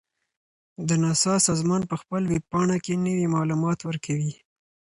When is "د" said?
0.87-0.89